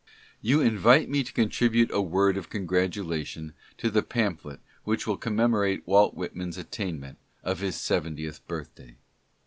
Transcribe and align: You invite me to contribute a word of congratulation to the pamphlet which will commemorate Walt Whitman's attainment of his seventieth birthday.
You 0.41 0.61
invite 0.61 1.09
me 1.11 1.23
to 1.23 1.31
contribute 1.31 1.91
a 1.93 2.01
word 2.01 2.35
of 2.35 2.49
congratulation 2.49 3.53
to 3.77 3.91
the 3.91 4.01
pamphlet 4.01 4.59
which 4.83 5.05
will 5.05 5.15
commemorate 5.15 5.85
Walt 5.85 6.15
Whitman's 6.15 6.57
attainment 6.57 7.19
of 7.43 7.59
his 7.59 7.75
seventieth 7.75 8.47
birthday. 8.47 8.97